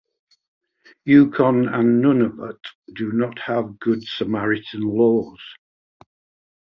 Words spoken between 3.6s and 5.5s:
good Samaritan laws.